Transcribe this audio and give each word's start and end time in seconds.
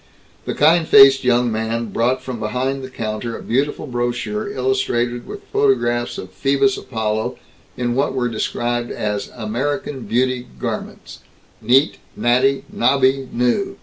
The 0.45 0.55
kind 0.55 0.87
faced 0.87 1.23
young 1.23 1.51
man 1.51 1.91
brought 1.91 2.23
from 2.23 2.39
behind 2.39 2.83
the 2.83 2.89
counter 2.89 3.37
a 3.37 3.43
beautiful 3.43 3.85
brochure 3.85 4.49
illustrated 4.51 5.27
with 5.27 5.43
photographs 5.53 6.17
of 6.17 6.31
Phoebus 6.31 6.75
Apollo 6.75 7.37
in 7.77 7.93
what 7.93 8.15
were 8.15 8.27
described 8.27 8.89
as 8.89 9.29
"American 9.35 10.07
Beauty 10.07 10.47
Garments 10.59 11.19
neat, 11.61 11.99
natty, 12.15 12.65
nobby, 12.73 13.27
new." 13.31 13.77